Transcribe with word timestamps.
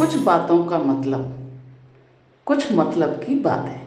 कुछ 0.00 0.14
बातों 0.14 0.64
का 0.64 0.78
मतलब 0.78 1.52
कुछ 2.46 2.72
मतलब 2.72 3.08
की 3.08 3.34
बात। 3.34 3.66
है 3.66 3.86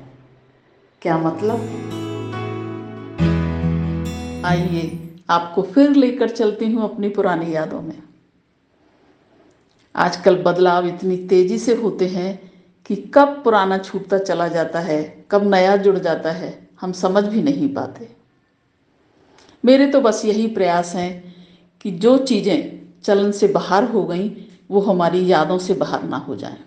क्या 1.01 1.17
मतलब? 1.17 1.59
आइए, 4.45 5.15
आपको 5.29 5.61
फिर 5.61 5.89
लेकर 5.89 6.29
चलती 6.29 6.71
हूँ 6.71 6.83
अपनी 6.83 7.09
पुरानी 7.09 7.55
यादों 7.55 7.81
में। 7.81 8.03
आजकल 9.95 10.35
बदलाव 10.35 10.87
इतनी 10.87 11.17
तेज़ी 11.17 11.57
से 11.59 11.75
होते 11.75 12.07
हैं 12.07 12.51
कि 12.85 12.95
कब 12.95 13.41
पुराना 13.43 13.77
छूटता 13.77 14.17
चला 14.17 14.47
जाता 14.47 14.79
है, 14.79 15.25
कब 15.31 15.49
नया 15.55 15.75
जुड़ 15.77 15.97
जाता 15.97 16.31
है, 16.31 16.67
हम 16.81 16.91
समझ 16.91 17.23
भी 17.23 17.43
नहीं 17.43 17.73
पाते। 17.73 18.15
मेरे 19.65 19.87
तो 19.87 20.01
बस 20.01 20.25
यही 20.25 20.47
प्रयास 20.47 20.95
हैं 20.95 21.35
कि 21.81 21.91
जो 21.91 22.17
चीज़ें 22.17 22.81
चलन 23.03 23.31
से 23.31 23.47
बाहर 23.47 23.83
हो 23.83 24.03
गई 24.03 24.49
वो 24.73 24.81
हमारी 24.81 25.25
यादों 25.27 25.57
से 25.57 25.73
बाहर 25.73 26.03
ना 26.03 26.17
हो 26.17 26.35
जाए। 26.35 26.57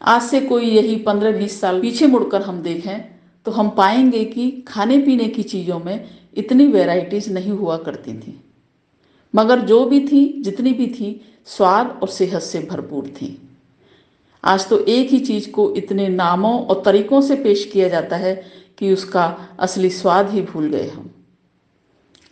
आज 0.00 0.22
से 0.22 0.40
कोई 0.40 0.64
यही 0.64 0.96
पंद्रह 0.96 1.38
बीस 1.38 1.60
साल 1.60 1.80
पीछे 1.80 2.06
मुड़कर 2.06 2.42
हम 2.42 2.62
देखें 2.62 2.98
तो 3.46 3.50
हम 3.50 3.68
पाएँगे 3.70 4.24
कि 4.24 4.50
खाने 4.68 4.98
पीने 4.98 5.24
की 5.28 5.42
चीज़ों 5.42 5.78
में 5.78 6.04
इतनी 6.36 6.66
वेराइटीज़ 6.66 7.30
नहीं 7.32 7.50
हुआ 7.50 7.76
करती 7.76 8.12
थी। 8.14 8.44
मगर 9.34 9.60
जो 9.60 9.84
भी 9.84 10.00
थी, 10.00 10.42
जितनी 10.42 10.72
भी 10.72 10.86
थी, 10.86 11.20
स्वाद 11.46 11.98
और 12.02 12.08
सेहत 12.08 12.42
से 12.42 12.60
भरपूर 12.60 13.06
थी। 13.08 13.30
आज 14.44 14.68
तो 14.68 14.78
एक 14.78 15.10
ही 15.10 15.18
चीज़ 15.20 15.50
को 15.50 15.70
इतने 15.74 16.08
नामों 16.08 16.52
और 16.60 16.82
तरीकों 16.84 17.20
से 17.20 17.36
पेश 17.36 17.64
किया 17.64 17.88
जाता 17.88 18.16
है 18.16 18.34
कि 18.78 18.92
उसका 18.92 19.26
असली 19.58 19.90
स्वाद 19.90 20.30
ही 20.30 20.42
भूल 20.42 20.68
गए 20.68 20.88
हम। 20.88 21.10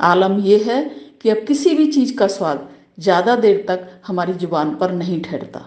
आलम 0.01 0.39
यह 0.41 0.65
है 0.67 0.85
कि 1.23 1.29
अब 1.29 1.45
किसी 1.49 1.75
भी 1.75 1.87
चीज़ 1.93 2.17
का 2.17 2.27
स्वाद 2.27 2.69
ज़्यादा 2.99 3.37
देर 3.37 3.65
तक 3.69 3.89
हमारी 4.07 4.33
ज़ुबान 4.33 4.75
पर 4.75 4.93
नहीं 4.93 5.21
ठहरता। 5.23 5.65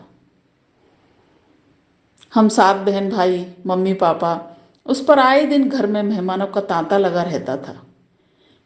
हम 2.33 2.47
सात 2.49 2.75
बहन 2.75 3.09
भाई, 3.09 3.45
मम्मी, 3.67 3.93
पापा, 3.93 4.57
उस 4.85 5.03
पर 5.05 5.19
आए 5.19 5.45
दिन 5.45 5.69
घर 5.69 5.87
में 5.87 6.01
मेहमानों 6.03 6.47
का 6.47 6.61
तांता 6.61 6.97
लगा 6.97 7.23
रहता 7.23 7.57
था। 7.57 7.75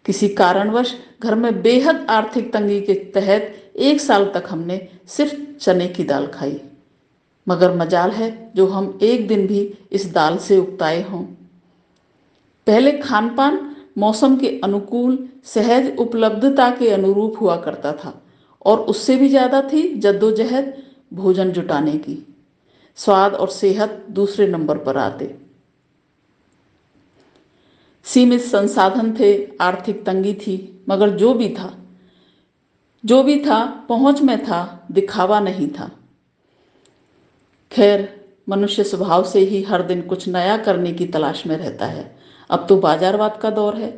किसी 0.05 0.27
कारणवश 0.29 0.93
घर 1.21 1.35
में 1.35 1.61
बेहद 1.61 2.05
आर्थिक 2.09 2.51
तंगी 2.53 2.79
के 2.81 2.93
तहत 3.13 3.53
एक 3.79 4.01
साल 4.01 4.25
तक 4.33 4.47
हमने 4.49 4.87
सिर्फ़ 5.07 5.35
चने 5.59 5.87
की 5.87 6.03
दाल 6.03 6.27
खाई। 6.27 6.59
मगर 7.47 7.75
मजाल 7.77 8.11
है 8.11 8.31
जो 8.55 8.67
हम 8.67 8.97
एक 9.01 9.27
दिन 9.27 9.45
भी 9.47 9.61
इस 9.91 10.11
दाल 10.13 10.37
से 10.37 10.57
उगताए 10.57 11.01
हों। 11.01 11.23
पहले 12.67 12.91
खान 12.91 13.29
पान 13.35 13.59
मौसम 13.97 14.35
के 14.37 14.59
अनुकूल, 14.63 15.17
सहज 15.45 15.95
उपलब्धता 15.97 16.69
के 16.71 16.89
अनुरूप 16.89 17.41
हुआ 17.41 17.55
करता 17.55 17.91
था। 17.93 18.13
और 18.65 18.79
उससे 18.79 19.15
भी 19.15 19.29
ज़्यादा 19.29 19.61
थी 19.61 19.87
जद्दोजहद 19.93 20.73
भोजन 21.13 21.51
जुटाने 21.51 21.97
की। 21.97 22.17
स्वाद 22.97 23.33
और 23.33 23.49
सेहत 23.49 24.05
दूसरे 24.09 24.47
नंबर 24.47 24.77
पर 24.77 24.97
आते। 24.97 25.35
सीमित 28.05 28.41
संसाधन 28.41 29.13
थे, 29.19 29.33
आर्थिक 29.61 30.05
तंगी 30.05 30.33
थी, 30.33 30.83
मगर 30.89 31.09
जो 31.09 31.33
भी 31.33 31.49
था, 31.49 31.71
जो 33.03 33.21
भी 33.23 33.39
था, 33.39 33.65
पहुँच 33.89 34.21
में 34.21 34.37
था, 34.45 34.87
दिखावा 34.91 35.39
नहीं 35.39 35.67
था। 35.69 35.89
खैर, 37.71 38.07
मनुष्य 38.49 38.83
स्वभाव 38.83 39.23
से 39.23 39.39
ही 39.39 39.61
हर 39.63 39.81
दिन 39.81 40.01
कुछ 40.01 40.27
नया 40.27 40.57
करने 40.57 40.91
की 40.93 41.05
तलाश 41.05 41.45
में 41.47 41.55
रहता 41.57 41.85
है। 41.85 42.15
अब 42.49 42.65
तो 42.69 42.77
बाजारवाद 42.77 43.39
का 43.41 43.49
दौर 43.49 43.75
है। 43.75 43.91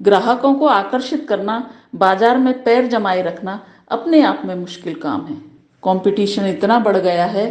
ग्राहकों 0.00 0.54
को 0.54 0.66
आकर्षित 0.66 1.26
करना, 1.28 1.70
बाज़ार 1.94 2.38
में 2.38 2.62
पैर 2.62 2.86
जमाए 2.86 3.22
रखना 3.22 3.60
अपने 3.90 4.20
आप 4.22 4.42
में 4.44 4.54
मुश्किल 4.54 4.94
काम 4.94 5.26
है। 5.26 5.34
कंपटीशन 5.82 6.46
इतना 6.46 6.78
बढ़ 6.78 6.96
गया 6.96 7.24
है 7.26 7.48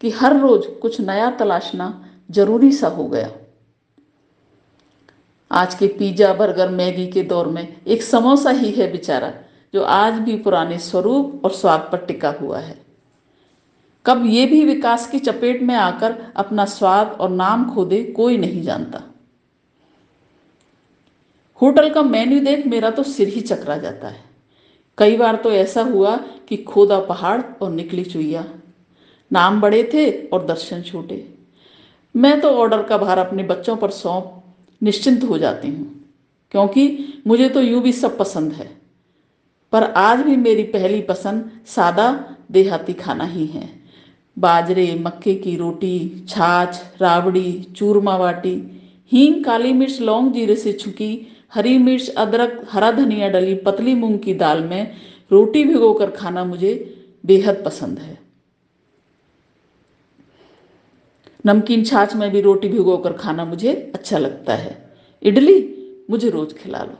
कि 0.00 0.10
हर 0.10 0.36
रोज 0.36 0.66
कुछ 0.82 1.00
नया 1.00 1.30
तलाशना 1.30 2.04
ज़रूरी 2.30 2.72
सा 2.72 2.88
हो 2.88 3.06
गया। 3.06 3.30
आज 5.50 5.74
के 5.74 5.86
पिज्जा, 5.88 6.32
बर्गर, 6.34 6.68
मैगी 6.68 7.06
के 7.06 7.22
दौर 7.22 7.46
में 7.46 7.76
एक 7.86 8.02
समोसा 8.02 8.50
ही 8.50 8.70
है 8.70 8.90
बेचारा, 8.92 9.32
जो 9.74 9.82
आज 9.82 10.14
भी 10.14 10.36
पुराने 10.36 10.78
स्वरूप 10.78 11.44
और 11.44 11.50
स्वाद 11.50 11.88
पर 11.92 11.98
टिका 11.98 12.30
हुआ 12.30 12.58
है। 12.58 12.76
कब 14.06 14.26
ये 14.26 14.46
भी 14.46 14.64
विकास 14.64 15.06
की 15.10 15.18
चपेट 15.18 15.62
में 15.62 15.74
आकर 15.74 16.16
अपना 16.36 16.64
स्वाद 16.64 17.16
और 17.20 17.30
नाम 17.30 17.74
खो 17.74 17.84
दे 17.84 18.02
कोई 18.04 18.36
नहीं 18.36 18.62
जानता। 18.62 19.02
होटल 21.60 21.90
का 21.90 22.02
मेन्यू 22.02 22.40
देख 22.40 22.66
मेरा 22.66 22.90
तो 22.90 23.02
सिर 23.02 23.28
ही 23.28 23.40
चकरा 23.40 23.76
जाता 23.76 24.08
है। 24.08 24.27
कई 24.98 25.16
बार 25.16 25.36
तो 25.36 25.50
ऐसा 25.52 25.82
हुआ 25.84 26.16
कि 26.48 26.56
खोदा 26.64 26.98
पहाड़ 27.00 27.40
और 27.62 27.70
निकली 27.70 28.04
चुईया 28.04 28.44
नाम 29.30 29.60
बड़े 29.60 29.82
थे 29.94 30.10
और 30.26 30.46
दर्शन 30.46 30.82
छोटे। 30.82 31.26
मैं 32.14 32.40
तो 32.40 32.50
ऑर्डर 32.52 32.82
का 32.82 32.98
भार 32.98 33.18
अपने 33.18 33.42
बच्चों 33.44 33.76
पर 33.76 33.90
सौंप 33.90 34.42
निश्चिंत 34.80 35.24
हो 35.24 35.38
जाती 35.38 35.68
हूँ, 35.68 35.94
क्योंकि 36.52 37.22
मुझे 37.26 37.48
तो 37.48 37.62
यूँ 37.62 37.82
भी 37.82 37.92
सब 37.92 38.18
पसंद 38.18 38.52
है। 38.52 38.70
पर 39.72 39.82
आज 39.82 40.20
भी 40.20 40.36
मेरी 40.38 40.62
पहली 40.66 41.00
पसंद 41.02 41.50
सादा 41.66 42.08
देहाती 42.50 42.92
खाना 42.94 43.24
ही 43.26 43.46
है। 43.46 43.68
बाजरे, 44.36 44.94
मक्के 44.96 45.34
की 45.34 45.56
रोटी, 45.56 46.26
छाछ, 46.28 46.80
राबड़ी, 47.00 47.52
चूरमा 47.76 48.16
बाटी 48.18 48.54
हींग, 49.12 49.44
काली 49.44 49.72
मिर्च, 49.72 50.00
लौंग, 50.00 50.32
जीरे 50.32 50.56
से 50.56 50.72
छुकी 50.74 51.26
हरी 51.52 51.76
मिर्च, 51.78 52.08
अदरक, 52.08 52.60
हरा 52.70 52.90
धनिया 52.92 53.28
डली, 53.28 53.54
पतली 53.56 53.94
मूंग 53.94 54.18
की 54.18 54.34
दाल 54.34 54.62
में 54.64 54.94
रोटी 55.30 55.64
भिगोकर 55.64 56.10
खाना 56.10 56.44
मुझे 56.44 56.72
बेहद 57.24 57.62
पसंद 57.64 57.98
है। 57.98 58.18
नमकीन 61.44 61.84
छाछ 61.84 62.14
में 62.16 62.30
भी 62.30 62.40
रोटी 62.40 62.68
भिगोकर 62.68 63.12
खाना 63.12 63.44
मुझे 63.44 63.72
अच्छा 63.94 64.18
लगता 64.18 64.54
है। 64.54 64.76
इडली 65.22 65.56
मुझे 66.10 66.30
रोज 66.30 66.52
खिला 66.54 66.78
लो। 66.78 66.98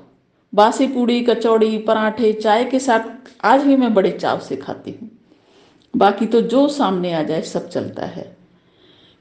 बासी 0.53 0.87
पूड़ी, 0.87 1.21
कचौड़ी, 1.21 1.79
पराठे, 1.79 2.33
चाय 2.33 2.65
के 2.65 2.79
साथ 2.79 3.31
आज 3.45 3.63
भी 3.63 3.77
मैं 3.77 3.93
बड़े 3.95 4.11
चाव 4.11 4.41
से 4.41 4.57
खाती 4.57 4.91
हूँ। 4.91 5.11
बाकी 5.95 6.27
तो 6.27 6.41
जो 6.43 6.67
सामने 6.69 7.13
आ 7.13 7.23
जाए 7.23 7.43
सब 7.43 7.69
चलता 7.69 8.07
है, 8.07 8.37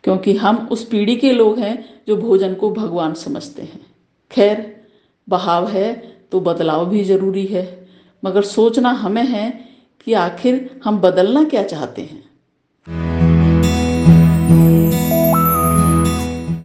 क्योंकि 0.03 0.35
हम 0.35 0.67
उस 0.71 0.83
पीढ़ी 0.85 1.15
के 1.15 1.31
लोग 1.31 1.59
हैं 1.59 2.03
जो 2.07 2.15
भोजन 2.17 2.53
को 2.53 2.69
भगवान 2.71 3.13
समझते 3.15 3.61
हैं। 3.61 3.85
खैर 4.31 4.76
बहाव 5.27 5.67
है 5.67 5.93
तो 6.31 6.39
बदलाव 6.39 6.85
भी 6.85 7.03
ज़रूरी 7.03 7.45
है। 7.45 7.65
मगर 8.23 8.41
सोचना 8.41 8.89
हमें 8.89 9.25
है 9.25 9.49
कि 10.01 10.13
आखिर 10.13 10.79
हम 10.85 10.97
बदलना 10.97 11.43
क्या 11.43 11.63
चाहते 11.63 12.01
हैं। 12.01 12.26